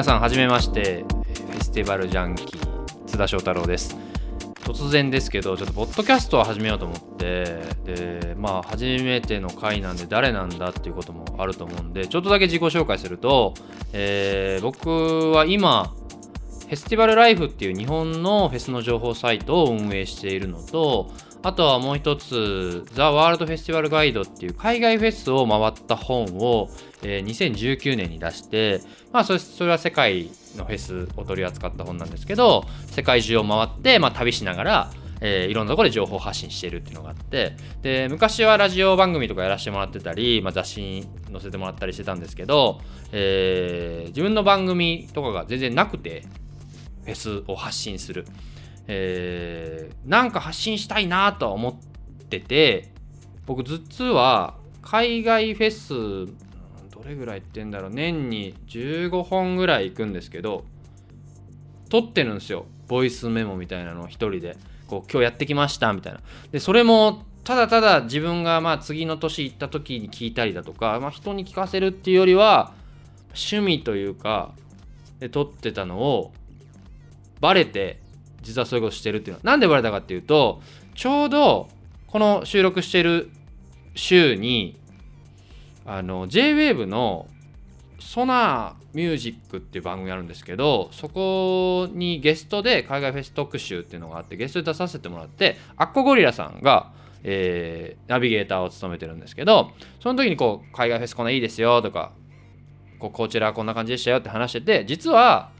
[0.00, 1.04] 皆さんはじめまして。
[1.04, 3.98] フェスティバルジャンキー津田翔太郎です。
[4.62, 7.60] 突然ですけどちょっとポッドキャストを始めようと思って。
[7.84, 13.52] でまあ初めての回なんで誰なんだっていうこともあると思うんでちょっとだけ自己紹介すると、
[13.92, 15.92] えー、僕は今
[16.60, 21.10] フェスティバルライフっていう日本のフェスの情報サイトを運営しているのと
[21.42, 26.68] あとはもう一つ、ザ・ワールド・フェスティバル・ガイドっていう海外フェスを回った本を、
[27.02, 34.90] えー、2019年に出して、まあそれ、それは世界のフェスを取り扱った本なんですけど、世界中を回って、まあ、旅しながら、
[35.20, 42.80] えー、いろんなところで情報発信してるっていうのがあってで昔はラジオ番組とかやらせてもらってたり、まあ、雑誌に載せてもらったりしてたんですけど、
[43.12, 46.24] えー、自分の番組とかが全然なくて
[47.04, 48.26] フェスを発信する。
[48.86, 51.74] えー、なんか発信したいなとは思っ
[52.28, 52.92] てて
[53.46, 56.32] 僕実は海外フェス
[56.90, 60.64] どれぐらい行ってんだろう年に15本ぐらい行くんですけど
[61.88, 62.66] 撮ってるんですよ。
[62.86, 64.56] ボイスメモみたいなのを一人で。
[64.90, 66.20] こう今日やってきましたみたいな。
[66.50, 72.72] でそれもただただ自分がまあ次の年行った時に聞いたりだとか、まあ、人に聞かせるっていうよりは
[73.28, 74.52] 趣味というか
[75.20, 76.32] で撮ってたのを
[77.40, 78.00] バレて
[78.42, 79.38] 実はそういうことしてるっていうの。
[79.38, 80.60] はなんでバレたかっていうと
[80.94, 81.68] ちょうど
[82.06, 83.30] この収録してる
[83.94, 84.76] 週に
[85.84, 87.26] あの JWAVE の
[87.98, 102.12] ソナーミュージックっていう番組あるんですけどそこにゲストで海外フェス特集っていうのがあってゲストで出させてもらってアッコゴリラさんが、えー、ナビゲーターを務めてるんですけどその時にこう海外フェスこんないいですよとか
[102.98, 105.52] ここちらこんな感じでしたよって話してて実は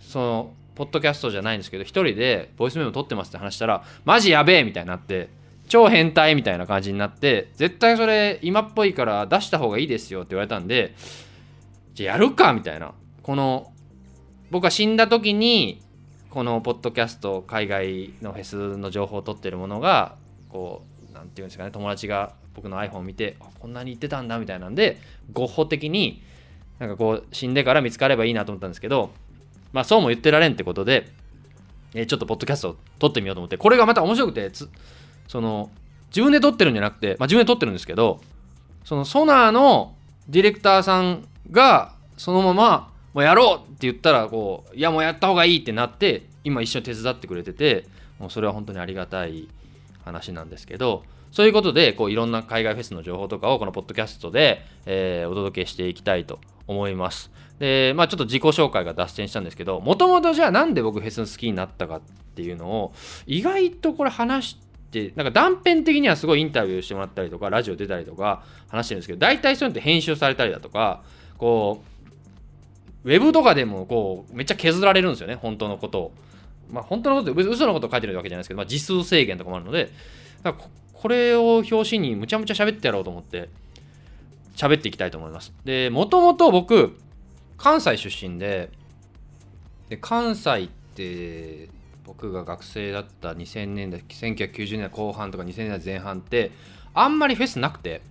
[0.00, 5.28] そのポッドキャストじゃないんですけど、一人でボイスメモ撮ってますって話したら、マジやべえみたいになって、
[5.68, 10.94] 超変態みたいな感じになって、絶対それ今っぽいから出した方がいいですよって言われたんで、
[11.94, 12.94] じゃあやるかみたいな。
[13.22, 13.72] この、
[14.50, 15.80] 僕が死んだ時に、
[16.30, 20.16] このポッドキャスト、海外のフェスの情報を取ってるものが、
[20.48, 24.98] こう、なんていうんですかね、友達が僕の iPhone を見て、こんなに言ってたんだみたいなんで、
[25.32, 26.22] ゴッホ的に、
[26.78, 29.10] なんかこう、死んでから見つかればいいなと思ったんですけど、
[29.72, 31.08] まあそうも言ってられんってことで、
[31.94, 34.50] えー、ちょっとポッドキャストを撮ってみようと思って、これがまた面白くて、
[35.28, 35.70] その、
[36.08, 38.20] 自分で撮ってるんじゃなくて、まあ自分で撮ってるんですけど、
[38.84, 39.94] そのソナーの
[40.28, 47.86] ディレクターさんがそのまま、もうやろうって言ったら、こう、いやもうやった方がいいってなって、今一緒に手伝ってくれてて、
[48.18, 49.48] もうそれは本当にありがたい
[50.04, 51.02] 話なんですけど、
[51.32, 57.30] そういうことで、こういろんな海外フェスの情報とかをこのポッドキャストで、えー、お届けしていきたいと思います。
[57.62, 62.00] で、まあちょっと自己紹介が脱線したんですけど、もともとじゃあなんで僕フェス好きになったかっ
[62.34, 62.92] ていうのを、
[63.24, 64.58] 意外とこれ話し
[64.90, 71.04] て、なんか断片的にはすごいインタビューしてもらったりとか、ラジオ出たりとか話してるんですけど、大体そういうのって編集されたりだとか、
[71.38, 71.84] こ
[73.04, 76.12] う、ウェブとかでもこう、めっちゃ削られるんですよね、本当のことを。
[76.68, 79.90] まあ本当のこと、嘘のことを書いてるわけじゃないですけど、まあ、字数制限とかもあるので、
[80.94, 83.50] これを表紙にむちゃむちゃ喋ってやろうと思って、
[84.56, 85.52] 喋っていきたいと思います。
[85.64, 86.98] で、もともと僕、
[87.62, 88.70] 関西出身で
[89.88, 91.68] で関西って
[92.04, 96.50] 僕が学生だった2000年代1990年代後半とか2000年代前半って
[96.92, 98.02] あんまりフェスなくて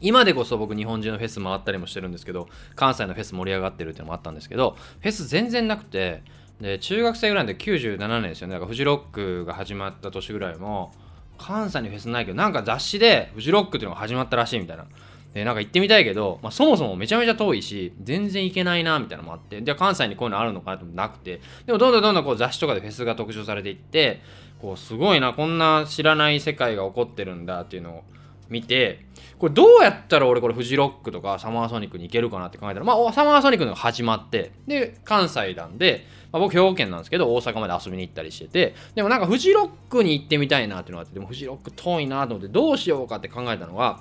[0.00, 6.22] 今でこそ僕日本中のフェス回ったりもしてるんですけど関西のフェス盛り上がってるっていうのもあったんですけどフェス全然なくて
[6.58, 8.54] で中学生ぐらいで97年ですよね。
[8.54, 10.92] だからフジロックが始まった年ぐらいも
[11.36, 14.86] 関西にフェスないけどなんか雑誌でフジロックっていうのが始まったらしいみたいな。
[15.34, 24.22] でなんか行ってみたいけど、まあ、そもそもめちゃめちゃ遠いし全然行けないなみたいなのもあってじゃあ関西にこういうのあるのかなとなくてでもどんどんどんどんこう雑誌とかでフェスが特集されていって
[24.60, 28.04] こうすごいなこんな知らない世界が起こってるんだっていうのを
[28.48, 29.06] 見て
[29.38, 44.00] これどうやったら俺これフジロックとかサマーソニックに行けるかなって考えたらまあサマーソニックのが始まってで関西なんで、まあ、僕兵庫県なんですけど大阪まで遊びに行ったりしててでもなんかフジロックに行ってみたいなっていうのがあってでもフジロック遠いなと思ってどうしようかって考えたのが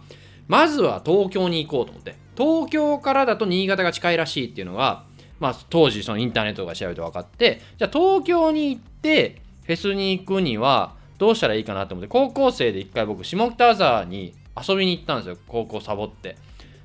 [0.50, 2.16] まずは東京に行こうと思って。
[2.36, 5.06] 東京からだと新潟が近いらしいっていうのが、
[5.40, 7.62] まあ、当時そのインターネットが調べて分かって。
[7.78, 12.10] じゃあ東京に行ってフェスに行くにはどうしたらいいかなと思って。
[12.10, 14.34] 高校生で一回僕下北沢に
[14.68, 15.38] 遊びに行ったんですよ。
[15.48, 16.36] 高校サボって、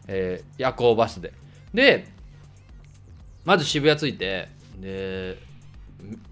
[0.08, 1.32] えー、夜行バスで。
[1.72, 2.06] で
[3.46, 4.50] まず渋谷着いて。
[4.78, 5.38] で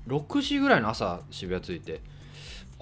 [0.06, 2.02] 6時ぐらいの朝渋谷着いて。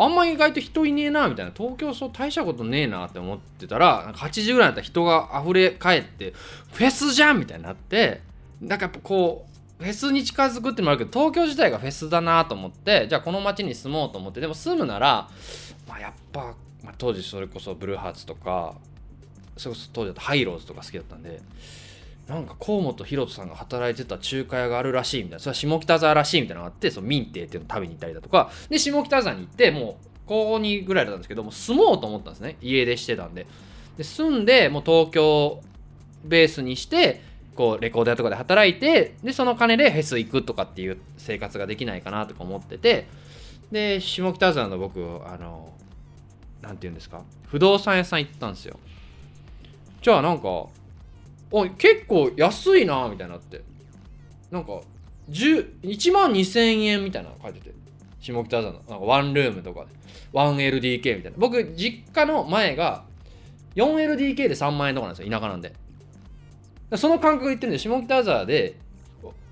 [0.02, 6.32] あんま意外と人いねえなみたいな東京そう大したことねえなって思ってたら8時ぐらいだったら人が溢れ返って
[6.73, 8.23] フェスじゃんみたいになって
[8.62, 9.47] なんかやっぱこ
[9.79, 15.29] うフェスに近づくってのもあるけど東京自体がフェスだなと思ってじゃあこの街に住もうと思ってでも住むなら、
[15.87, 18.76] まあ、やっぱ、まあ、当時それこそブルーハーツとか
[19.58, 21.43] それこそ当時だとハイローズとか好きだったんで
[22.30, 25.40] なんか河本大翔さんが働いてた中華屋があるらしいみたいな。
[25.40, 28.50] それは下北沢らしいみたいなのがあってその民邸っていうのを食べに行ったりだとか。
[28.68, 32.56] で下北沢に行ってもう高2ぐらいだったんですけども住もうと思ったんですね。
[32.62, 33.48] 家出してたんで。
[33.98, 35.60] で住んでもう東京
[36.24, 37.20] ベースにして
[37.56, 43.08] こうレコード屋とかで働いてでその金でフェス行くとかっていう生活ができないかなとか思ってて。
[43.72, 45.72] で下北沢の僕あの
[46.62, 47.22] なんて言うんですか？
[47.46, 48.78] 不動産屋さん行ったんですよ。
[50.00, 50.66] じゃあなんか
[51.50, 53.62] お結構安いなみたいになって。
[54.50, 54.81] なんか
[55.31, 57.75] 1万2000円みたいなの書いてて。
[58.20, 59.88] 下北沢のなんかワンルームとかで。
[60.32, 61.38] 1LDK みたいな。
[61.38, 63.05] 僕実家の前が
[63.75, 65.73] 4LDK で3万円とかなんですよ田舎なんで。
[66.97, 68.79] その感覚言ってるんで下北沢で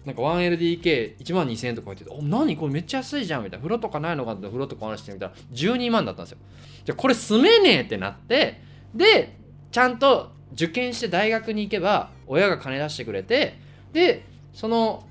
[0.05, 3.63] なんか 1LDK1 万2000円とか言ってて、お、何これめっちゃ安いじゃんみたいな。
[3.63, 6.39] 風呂とかないのかって風呂とか話してみたら12万だったんですよ。
[6.87, 8.63] じゃこれ住めねえってなって、
[8.95, 9.37] で、
[9.71, 13.59] ちゃんと受験して大学に行けば親が金出してくれて、
[13.93, 15.05] で、その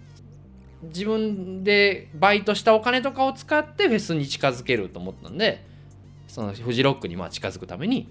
[0.84, 5.66] 自分でバイトしたお金とかを使ってフェスに近づけると思ったんで、
[6.28, 8.10] そのフジロックにまあ近づくために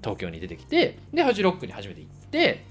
[0.00, 2.64] 東京に出てきて、で、フジロックに初めて行って、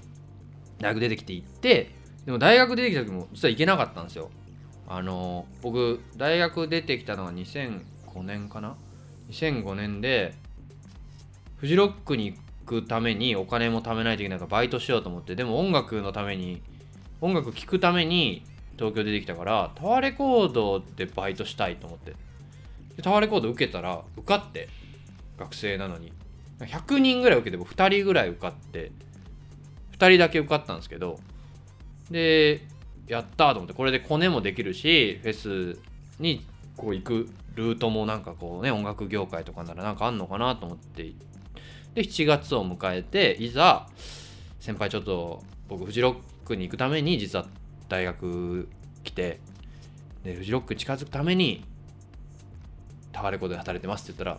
[0.78, 1.90] 大学出てきて行って、
[2.24, 4.30] でも大学出てきた時も実は行けなかったんですよ。
[4.86, 8.76] あの僕大学出てきたのが2005年かな
[9.30, 10.34] ？2005年で
[11.56, 16.62] フジロックに行くためにお金も貯めないといけないからバイトしようと思ってでも音楽のために
[17.20, 18.44] 音楽聴くために
[18.76, 22.14] 東京出てきたからタワーレコードでバイトしたいと思って。
[22.96, 24.68] でタワーレコード受けたら受かって
[25.38, 26.12] 学生なのに。
[26.66, 28.92] 100人ぐらい受けても2人ぐらい受かって
[29.98, 31.18] 2人だけ受かったんですけど
[32.10, 32.66] で
[33.06, 35.78] やったと思ってこれでコネもできるしフェス
[36.20, 36.44] に
[36.76, 41.12] こう行くルートもなんかこうね音楽業界とかならなんかあんのかなと思って
[41.94, 43.86] で7月を迎えていざ
[44.60, 47.46] 先輩ちょっと僕フジロックに行くために実は
[47.88, 48.68] 大学
[49.04, 49.40] 来て
[50.24, 51.64] でフジロックに近づくために
[53.12, 54.38] タワレコで働いてますって言ったらだ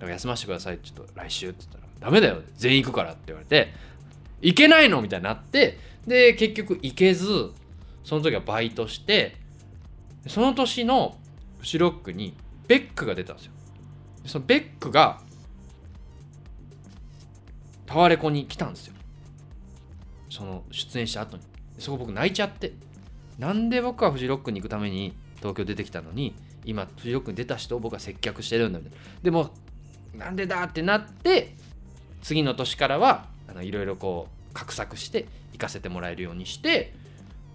[0.00, 3.72] から休ませてくださいちょっと来週って言ったらダメだよ全員行くからって言われて
[4.40, 7.52] 行けないのみたいになってで結局行けず
[8.04, 9.36] その時はバイトして
[10.26, 11.16] その年の
[11.60, 12.34] フジロックに
[12.66, 13.52] ベックが出たんですよ。
[14.24, 15.20] そのベックが
[17.92, 18.94] タワレコに来たんですよ。
[20.30, 21.42] その出演した後に。
[21.78, 22.72] そこ僕泣いちゃって。
[23.38, 26.34] なんで僕はフジロックに行くために東京出てきたのに
[26.64, 28.98] 今フジロックに出た人を僕は接客してるんだみたいな。
[29.22, 29.50] でも
[30.14, 31.54] なんでだってなって
[32.22, 33.26] 次の年からは
[33.60, 36.94] いろいろこう画策して行かせてもらえるようにして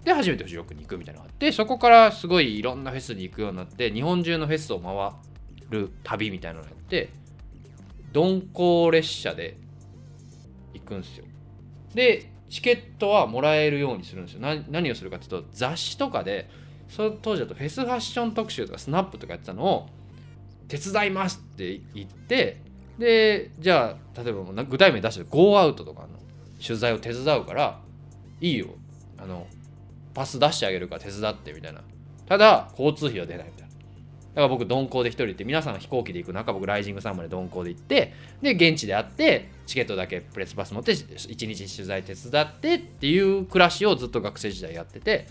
[0.04, 4.94] で初めてフジロックに行くみたいなのがあってそこからすごいいろんなフェスに行くようになって日本中のフェスを回
[5.70, 7.10] る旅みたいなのをやって
[8.14, 9.56] 鈍行列車で
[10.78, 11.24] 行くんですよ。
[11.94, 14.40] でチケットはもらえるようにするんですよ。
[14.40, 16.48] 何をするかっていうと雑誌とかで
[16.88, 19.86] その当時だとフェスファッション特集とかスナップとかやってたのを
[20.68, 22.62] 手伝いますって言って
[22.98, 26.08] でじゃあ例えば具体名出してるゴーアウトとかの
[26.64, 27.80] 取材を手伝うから
[28.40, 28.68] いいよ
[29.18, 29.46] あの
[30.14, 31.82] パス出してあげるから手伝ってみたいな。
[32.26, 33.67] ただ交通費は出ないみたいな。
[34.38, 45.26] から僕鈍行で一人行って皆さんが飛行機で行く中僕ライジングさんまで鈍行で行ってで現地で会ってチケットだけプレスパス持って一日取材手伝ってっていう暮らしをずっと学生時代やってて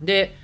[0.00, 0.36] で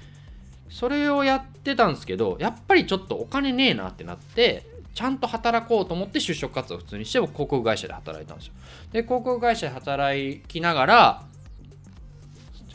[0.71, 8.55] それをやってたんですけどやっぱりちょっとお金ねえなってなってちゃんと働こうと思って就職活動を普通にして広告会社で働いたんですよ。
[8.93, 11.23] で広告会社で働きながら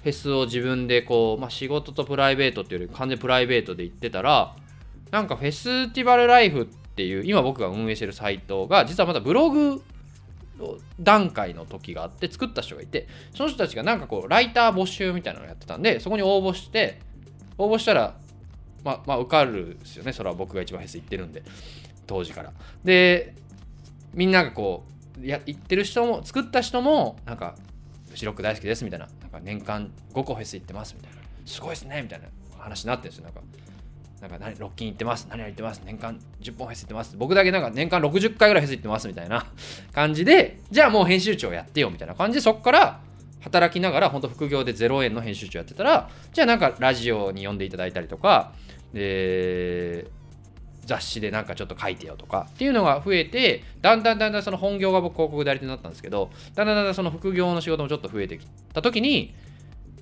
[0.01, 4.55] フェスを自分でこう、まあ、仕事とプライベートっていうより完全プライベートで行ってたら
[5.11, 9.81] なんかフェスティバルライフっていう今僕が運営してるサイトが実はまだブログ
[10.99, 16.99] 段階の時があって作った人がいてその人たちがなんかこうライター募集みたいなのをやってたんでそこに応募して
[17.57, 18.15] 応募したら
[18.83, 20.13] ま、まあ、受かるですよね。
[20.13, 21.43] それは僕が一番フェス行ってるんで
[22.05, 22.53] 当時から。
[22.83, 23.33] で
[24.13, 24.85] みんながこ
[25.19, 27.55] うや言ってる人も作った人もなんか
[28.09, 29.07] 「フジロック大好きです」みたいな。
[29.21, 31.17] なんか年間5個フェス行ってますみたいな。
[31.45, 33.25] すごいですねみたいな話になってるんですよ。
[33.25, 33.41] なんか
[34.25, 35.27] なんか何ロッキン行ってます。
[35.29, 35.83] 何々行ってます。
[35.85, 37.15] 年間10本フェス行ってます。
[37.15, 39.45] 僕だけなんか年間60回ぐらいフェス行ってますみたいな
[39.93, 42.99] 感じでじゃあもう編集長やってよみたいな感じでそこから
[43.41, 48.53] 働きながら本当副業で0円の編集長やってたらじゃあなんかラジオに呼んでいただいたりとか
[48.93, 50.07] で
[50.85, 59.35] 雑誌でなんかちょっと書いてよとかっていうのが増えてだんだんだんだんその本業が僕広告代理店になったんですけどだんだんだんだんその副業の仕事もちょっと増えてきた時に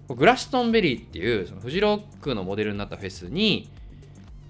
[0.08, 3.70] グラストンベリーっていうそのフジロックのモデルになったフェスに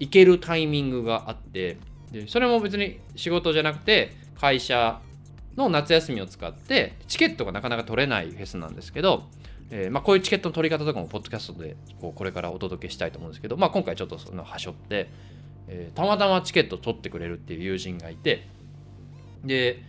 [0.00, 1.78] 行けるタイミングがあって
[2.10, 5.00] でそれも別に仕事じゃなくて会社
[5.56, 9.24] の夏休みを使ってチケットがなかなか取れないフェスなんですけど
[9.70, 15.08] えーまあ、こういうチケットの取り方とかもポッドキャストでこうこれからお届けしたいと思うんですけど、まあ、今回ちょっとそのはしょって、
[15.68, 18.46] えーたまたまチケット取ってくれるっていう友人がいて
[19.44, 19.82] で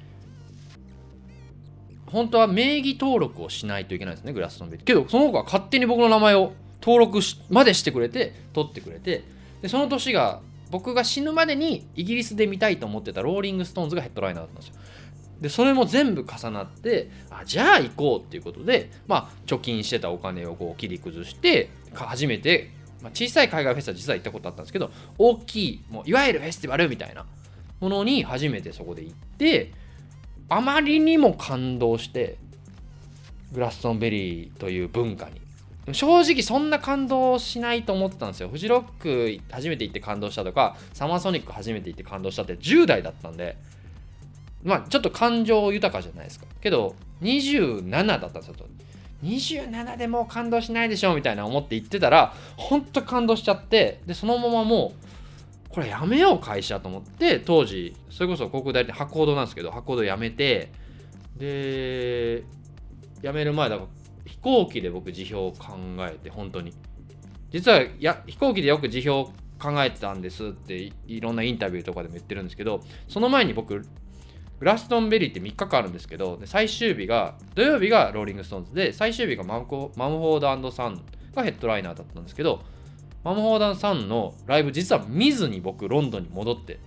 [2.08, 7.20] 本当は名義登録をしないといけないですねグラストンベリーけどその子は勝手に僕の名前を登録
[7.50, 9.24] までしてくれて取ってくれて
[9.66, 14.76] でその年が僕が死ぬまでにイギリスで見たいと思ってたローリング・ストーンズがヘッドライナーだったんですよ。
[15.42, 22.70] でそれも全部重なってあじゃあ行こうっていうことで、まあ、貯金してたお金をこう切り崩して初めて、
[23.02, 27.26] まあ、小さい海外フェスは実は行ったことあったんですけど大きいもういわゆるフェスティバルみたいな
[27.80, 29.74] ものに初めてそこで行って
[30.48, 32.38] あまりにも感動して
[33.52, 35.42] グラストンベリーという文化に
[35.94, 38.50] 正直そんな感動しないと思ってたんですよ。
[38.50, 43.58] フジロック初めて行って感動したとかサマーソニック初めて行って感動したって10代だったんで
[44.64, 46.48] まあちょっと感情豊かじゃないですか。
[46.60, 48.56] けど27だったんですよ。
[49.24, 60.72] 27でもう感動しないでしょみたいな思って言ってたらほんと感動しちゃってでそのままもうこれやめよう会社と思って当時それこそ航空代理店博報堂なんですけど博報堂辞めて
[61.38, 62.44] で
[63.22, 63.88] 辞める前だから
[64.26, 66.74] 飛行機で僕辞表を考えて本当に。
[67.52, 73.82] 実はや飛行機でよく辞表を考えてたんですっていろんなインタビューとかでも言ってるんですけどその前に僕
[74.60, 81.02] グラストンベリーって3日間あるんですけど最終日が土曜日がローリング・ストーンズで最終日がマムフォ、マムフォード&サンズ
[81.34, 82.62] がヘッドライナーだったんですけど
[83.24, 86.80] マムフォード&サンズのライブ実は見ずに僕ロンドンに戻って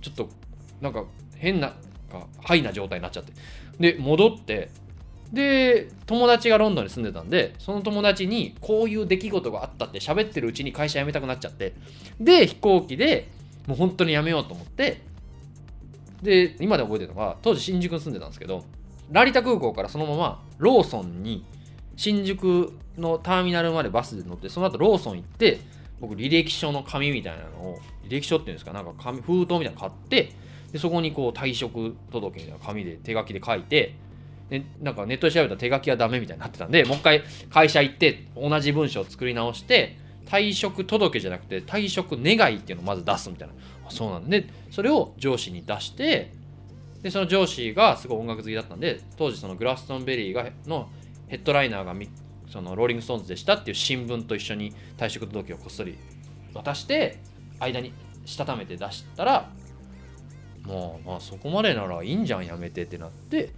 [0.00, 0.28] ちょっと
[0.80, 1.04] なんか
[1.36, 1.74] 変な
[2.10, 3.32] かハイな状態になっちゃって。
[3.78, 4.70] で戻って
[5.32, 11.74] で友達がロンドンに住んでたんでその友達にこういう出来事があったって喋ってるうちに会社辞めたくなっちゃって
[12.18, 13.28] で飛行機で
[13.66, 15.02] もう本当に辞めようと思って
[16.22, 18.64] で今で覚えてるのが当時新宿に住んでたんですけど
[19.10, 21.44] 成田空港からそのままローソンに
[21.96, 25.60] 新宿のターミナルまでバスで乗ってその後ローソン行って
[26.00, 30.32] 僕履歴書の紙みたいなのを履歴書っていうんですかなんか紙封筒みたいなの買って
[30.72, 33.96] でそこにこう退職届みたいな紙で手書きで書いて
[34.50, 43.54] でなんかネットで調べたら手書きはダメみたいになってたんでもう一回会社行って同じ文章を作り直して退職届じゃなくて退職願いっていうのをまず出すみたいな。
[43.90, 46.32] そうなんでそれを上司に出して
[47.02, 50.90] でその上司がすごい音楽好きだったんで当時そのグラストンベリーがの
[51.28, 51.94] ヘッドライナーが
[52.50, 55.98] そのローリング・ストーンズでしたっていう新聞と一緒に退職届をこっそり
[56.54, 57.18] 渡して
[57.60, 57.92] 間に
[58.24, 59.50] したためて出したら
[60.64, 63.50] もうまあそこまでならいいんじゃんやめてってなって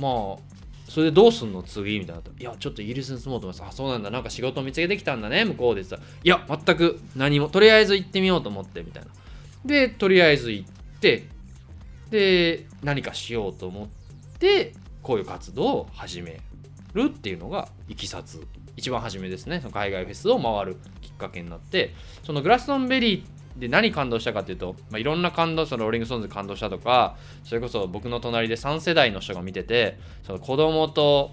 [0.00, 0.50] まあ
[0.88, 2.20] それでどうすんの次みたいな。
[2.20, 4.10] ったらいやちょっとイギリスに住もうと思いますあそうなんだ。
[4.10, 5.98] なんか仕事を見つけてきたんだね向こうでさ。
[6.24, 9.10] いや全く何もとりあえず行ってみようと思ってみたいな。
[9.64, 11.28] でとりあえず行って
[12.10, 13.88] で何かしようと思っ
[14.38, 16.40] てこういう活動を始め
[16.94, 18.46] るっていうのがいきさつ。
[18.76, 19.60] 一番初めですね。
[19.60, 23.26] その海外フェスを回るきっかけになってそのグラストンベリーっ
[23.56, 31.32] で何感動したかっていうと、まあ、いろんな感動そのローリング・ストーンズ感動したとかそれこそ僕の隣で3世代の人が見ててその子供と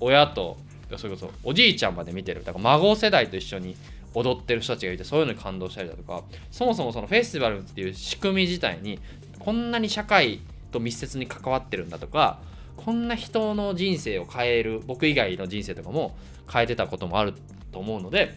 [0.00, 0.56] 親と
[0.96, 2.44] それこそおじいちゃんまで見てる。
[2.44, 3.76] だから孫世代と一緒に
[4.14, 8.98] 踊ってる人たちがいてそういうのに感動したりだとかそもそもそのフェスティバルっていう仕組み自体に
[9.38, 10.40] こんなに社会
[10.72, 12.40] と密接に関わってるんだとか
[12.76, 16.16] こんな人の人生を変える僕以外の人生とかも
[16.50, 17.34] 変えてたこともある
[17.70, 18.36] と思うので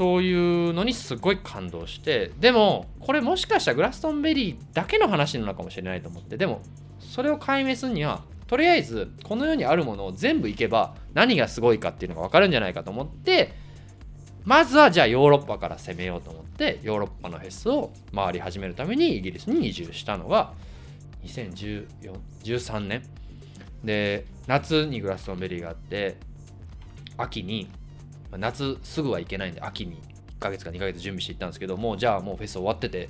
[0.00, 6.62] そういうのにすごい感動してでもこれもしかしたらグラストンベリーだけの話なのかもしれないと思ってでも
[6.98, 13.52] それを解明するにはとりあえずこの世にあるものを全部いけば何がすごいかっていうのが分かるんじゃないかと思って
[14.46, 20.54] まずはじゃあヨーロッパから攻めようと思ってヨーロッパのフェスを回り始めるためにイギリスに移住したのが
[21.24, 23.02] 2013年。
[23.84, 26.16] で夏にグラストンベリーがあって
[27.18, 27.68] 秋に
[28.38, 29.96] 夏すぐは行けないんで秋に
[30.38, 33.08] 1ヶ月か2ヶ月準備していったんですけどもうじゃあもうフェス終わってて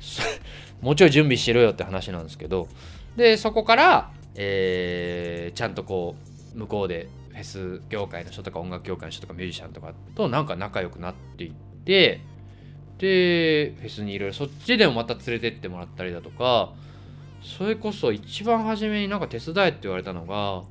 [0.80, 2.68] もうちょい準備しろよって話なんですけど
[3.16, 6.16] でそこから、えーちゃんとこ
[6.54, 11.52] う向こうでフェス業界の人とか音楽業界の人とかミュージシャンとかとなんか仲良くなっていっ
[11.84, 12.20] て
[12.98, 16.72] でフェスにいろいろそっちでもまた連れてってもらったりだとか
[17.42, 20.62] それこそ一番初めになんか手伝えって言われたのが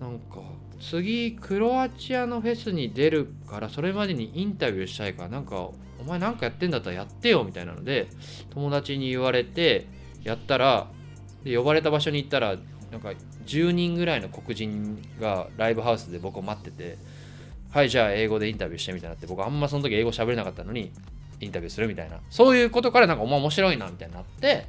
[0.00, 0.40] なんか
[0.82, 8.08] 次クロアチアのフェスに出るからそれまでにインタビューしたいからなんかお前なんかやってんだったらやってよみたいなので
[8.50, 9.86] 友達に言われて
[10.24, 10.88] やったら
[11.44, 12.56] で呼ばれた場所に行ったら
[12.90, 13.12] なんか
[13.46, 16.98] 10人ぐらいの黒人がライブハウスで僕を待ってて
[17.70, 20.90] はいじゃあ英語でインタビューしてみたいなって僕あんまその時英語喋れなかったのに
[21.40, 22.18] インタビューするみたいな。
[22.30, 24.66] そういうことからなんかお前面白いなみたいになって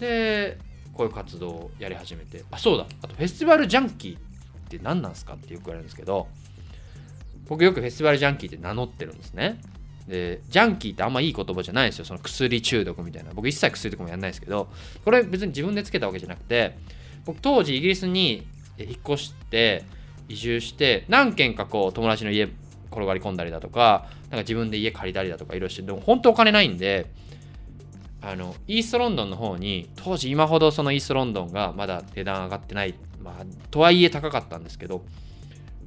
[0.00, 0.58] で
[0.92, 2.42] こういう活動をやり始めて。
[2.50, 2.86] あそうだ。
[3.02, 4.18] あとフェスティバルジャンキー。
[4.18, 4.20] っ
[4.66, 6.26] って何なんすかってよく言われるんですけど
[7.48, 9.60] 僕よくフェスティバルジャンキーって名乗ってるんですね。
[10.08, 12.04] でジャンキーってあんまいい言葉じゃないんですよ。
[12.04, 13.30] その薬中毒みたいな。
[13.34, 14.68] 僕一切薬とかもやんないですけど
[15.04, 16.76] これ別に自分でつけたわけじゃなくて
[17.24, 18.46] 僕当時イギリスに
[18.78, 19.84] 引っ越して
[20.28, 22.48] 移住して何軒かこう友達の家
[22.90, 27.06] 転がり込んだりだとかなんか自分で家借りたりだとかいろいろしてでも本当お金ないんで
[28.22, 32.94] あのイーストロンドンの方に当時今ほどそのイーストロンドンがまだ値段上がってない
[33.26, 35.04] まあとはいえ高かったんですけど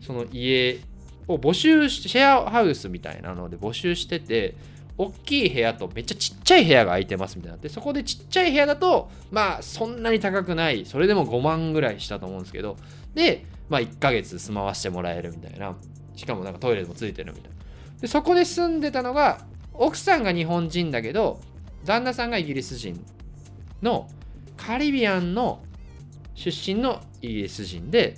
[0.01, 0.81] その家
[1.27, 4.55] を募集してシェアハウスみたいなので募集してて
[4.97, 7.57] 大きい部屋とめっちゃちっちゃい部屋が空いてますみたいな。
[7.57, 10.85] でそこでちっちゃい部屋だとまあそんなに高くない。
[10.85, 12.75] それでも5万ぐらいしたと思うんですけど。
[13.13, 15.75] でまあ1ヶ月住まわしてもらえるみたいな。
[16.15, 17.57] しかもなんかトイレもついてるみたいな。
[18.01, 19.39] でそこで住んでたのが
[19.73, 21.39] 奥さんが日本人だけど
[21.85, 23.01] 旦那さんがイギリス人
[23.81, 24.09] の
[24.57, 25.61] カリビアンの
[26.39, 28.15] 出身のイギリス人で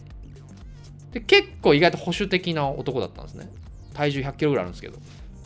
[1.12, 3.50] で結構意外と保守的な男だったんですね。
[3.94, 4.98] 体重100キロぐらいあるんですけど。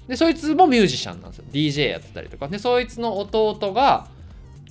[0.07, 1.45] でそいつもミュージシャンなんですよ。
[1.51, 2.47] DJ やってたりとか。
[2.47, 4.07] でそいつの弟が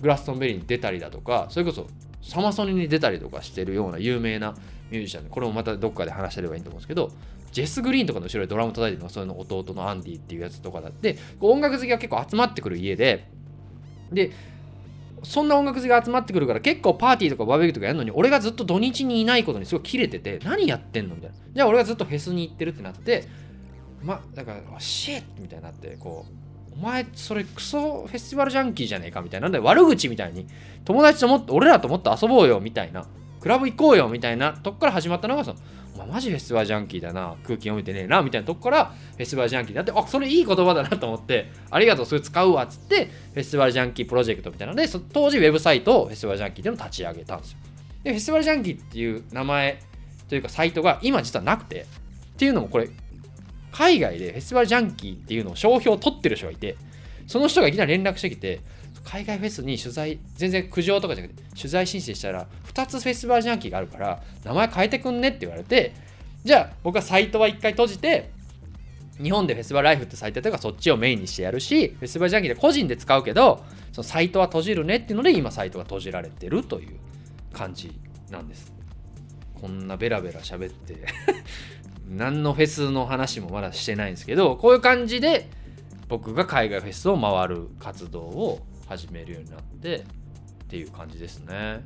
[0.01, 1.87] グラストンベリーに出たりだとかそれこそ
[2.23, 4.55] サマソニに出たりとかしてるような有名な
[4.91, 7.11] ミュージシャンでこれもまたどっかで話してればいいと思うんですけど
[7.53, 13.29] ジェス・グリーンとかの後ろでドラム叩いてるのがそれの弟のアンディっていうやつとかだって音楽好きが結構集まってくる家で
[14.13, 14.33] で
[15.25, 21.37] そんな音楽好きが集まってくるから結構パーティーとかバーベキューとかやるのに俺がずっと土日にいないことにすごいキレてて何やってんのみたいな。
[21.55, 23.25] じゃあ俺がずっとフェスに行ってるってなって
[24.03, 29.45] まだからシェッみたいになってこうお前それクソフェスティバルジャンキーじゃねえかみたいな。
[29.45, 30.47] なんで悪口みたいに。
[30.85, 33.07] 友達ともっと俺らともっと遊ぼうよみたいな。
[33.41, 34.53] クラブ行こうよみたいな。
[34.53, 35.59] とこから始まったのがその
[36.05, 47.59] お前マジフェスティバルジャンキーだな空気読めてねえなみたいなとこからフェスティバルジャンキーだってあそれいい言葉だなと思ってありがとうそれ使うわっつってフェスティバルジャンキープロジェクトみたいなので当時ウェブサイトをフェスティバルジャンキーでの立ち上げたんですよ。
[48.05, 49.81] でフェスティバルジャンキーっていう名前
[50.29, 51.87] というかサイトが今実はなくて
[52.35, 52.89] っていうのもこれ
[53.73, 56.77] 海外でフェスティバルジャンキーっていうのを商標を取ってる人がいて
[57.27, 58.61] その人がいきなり連絡してきて
[59.05, 65.95] 海外フェスに取材全然苦情とかじゃなくて取材申請したら2つフェスバルジャンキーがあるから名前変えてくんねって言われて
[66.43, 68.31] じゃあ僕はサイトは一回閉じて
[69.23, 73.63] 日本でフェスバルライフってサイトやってるかそっちをメインにしてやるしフェスバルジャンキーで個人で使うけど
[73.93, 76.97] そのサイトは閉じるねっていうので今サイトが閉じられてるという
[77.53, 77.93] 感じ
[78.31, 78.73] なんです。
[79.61, 81.07] こんなベラベラ喋って
[82.09, 85.49] 何のフェスの話もまだしてないんですけどこういう感じで
[86.09, 90.03] 僕が海外フェスを回る活動を始めるようになってっ
[90.69, 91.85] ていう感じですね。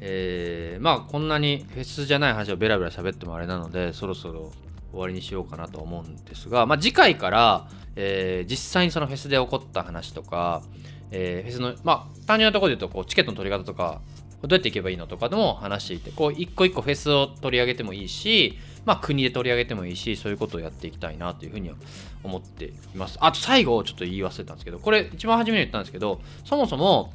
[0.00, 4.50] えー、まあこんなにフェスじゃない話をベラベラ喋ってもあれなのでそろそろ
[4.92, 10.62] 終わりにしようかなと思うんですが、まあ、次回から、えー、実際にそのフェスで起こった話とか、
[11.10, 14.00] えー、フェスのまあ単純なところで言うとこうチケットの取り方とか
[14.42, 18.58] どうやっていけばいいのとかでも話していてこう一個一個フェスを取り上げてもいいし
[18.90, 21.76] まあ、国で取り上げてもいいし、そういうことをやっていきたいなというふうには
[22.24, 23.18] 思っています。
[23.20, 27.12] あと最後、ちょっと言い忘れたんですけど、これ一番初めに言ったんですけど、そもそも、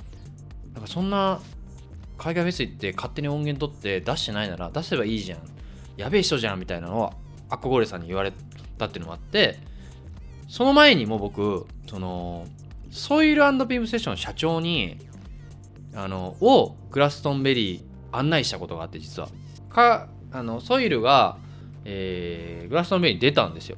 [0.74, 1.42] なんかそんな
[2.18, 5.40] 海外フェス行って勝手に音源取って出してないなら出せばいいじゃん。
[5.98, 7.14] やべえ人じゃんみたいなのを
[7.50, 8.32] アッコゴーレさんに言われ
[8.78, 9.60] たっていうのもあって、
[10.48, 12.48] その前にも僕、その、
[12.90, 14.98] ソイルビームセッション社長に、
[15.94, 19.28] あの、をグラストンベリー案内したことがあって、実は。
[19.70, 21.38] か、あの、ソイルが
[21.86, 23.78] えー、グラストンベイに出たんですよ。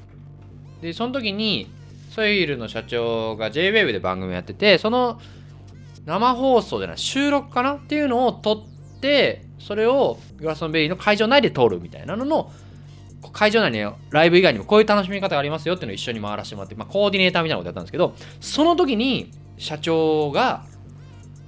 [0.80, 1.70] で、その時に、
[2.10, 5.20] ソイルの社長が JWAVE で番組やってて、その
[6.06, 12.50] 生放送じゃない、収録かなっていうのを撮って、それをグラストンベリーの会場内で撮るみたいなのの、
[13.32, 20.64] 会場内にライブ以外にもこういう楽しみ方がありますよっていうのを一緒に回らせてもらって、まあ、コーディネーターみたいなことやったんですけど、その時に社長が、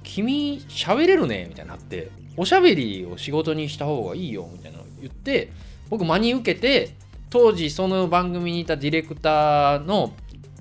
[0.03, 5.51] 君喋れるねみたいになって、おしゃべりを仕事にした方がいいよみたいなのを言って、
[5.91, 6.95] 僕真に受けて
[7.29, 10.13] 当時その番組にいたディレクターの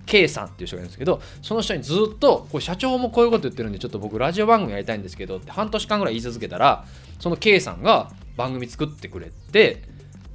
[0.05, 6.85] K さんっていう人がいるんですけどその人にずっとこれ社長もこういうこと言ってるんでちょっと僕ラジオ番組やりたいんですけどって半年間ぐらい言い続けたら
[7.21, 9.83] その K さんが番組作ってくれて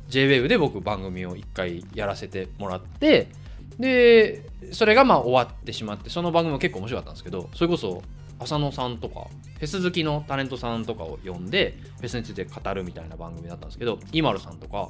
[0.10, 3.28] JWAVE で僕番組を1回やらせてもらって
[3.78, 8.02] でそれがまあ終わってしまってその番組も結構面白かったんですけどそれこそ
[8.40, 14.90] 浅野さんとかフェス好きのタレントさんとかを呼んでフェスについて語るみたいな番組だったんですけど IMALU さんとか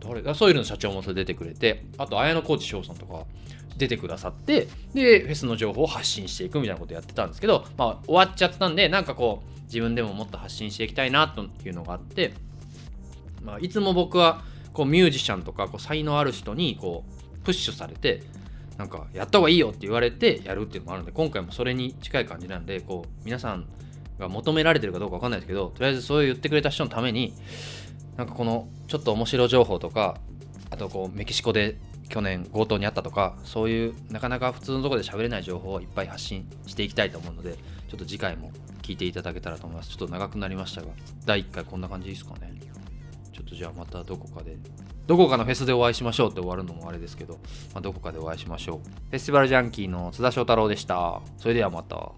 [0.00, 3.24] 誰そういうの社長もそれ出てくれてあと綾小路翔さんとか
[3.76, 12.34] 出てくださってでフェスの情報を発信していくみたいなことやってたんですけど、まあ、終わっちゃったんでなんかこう自分でももっと発信していきたいなというのがあって、
[13.42, 14.42] まあ、いつも僕は
[14.72, 18.22] こうミュージシャンとかこう才能ある人にこうプッシュされて
[18.78, 23.66] なんかやった方がいいよって言われてやるっていうのもあるんで今回もそれに近い感じなんでこう皆さん
[24.18, 27.34] が求められてるかどうか分かんないですけどとりあえずそう言ってくれた人のために
[28.16, 30.18] なんかこのちょっと面白情報とか
[30.70, 37.54] あとこうメキシコで去年強盗にあったとかそういうなかなか普通のところで喋れない情報をいっぱい発信していきたいと思うので
[37.88, 38.50] ちょっと次回も
[38.82, 39.90] 聞いていただけたらと思います。
[39.90, 40.88] ちょっと長くなりましたが
[41.24, 42.52] 第1回こんな感じですかね。
[43.34, 44.56] ちょっとじゃあまたどこかで
[45.06, 47.34] どこかのフェスでお会いしましょうって終わるのもあれですけど、
[47.74, 48.78] まあ、どこかでお会いしましょう。
[48.78, 51.20] フェスティバルジャンキーの津田翔太郎でした。
[51.36, 52.12] それではまた。